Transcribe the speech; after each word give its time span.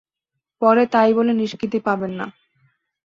পরে 0.61 0.83
তাই 0.85 1.11
বলে 1.13 1.31
নিষ্কৃতি 1.33 1.79
পাবেন 1.79 2.11
না। 2.19 2.25